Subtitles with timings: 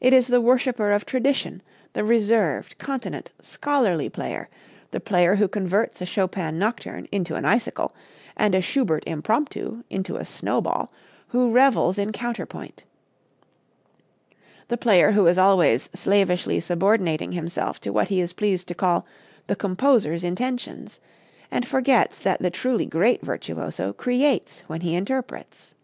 [0.00, 4.48] It is the worshiper of tradition, the reserved, continent, scholarly player,
[4.90, 7.94] the player who converts a Chopin nocturne into an icicle
[8.36, 10.90] and a Schubert impromptu into a snowball,
[11.28, 12.84] who revels in counterpoint
[14.66, 19.06] the player who always is slavishly subordinating himself to what he is pleased to call
[19.46, 20.98] the "composer's intentions"
[21.48, 25.76] and forgets that the truly great virtuoso creates when he interprets.